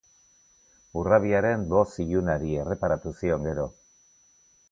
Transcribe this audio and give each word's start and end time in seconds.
Urrabiaren 1.01 1.65
boz 1.73 1.83
ilunari 2.05 2.57
erreparatu 2.63 3.13
zion 3.19 3.49
gero. 3.51 3.67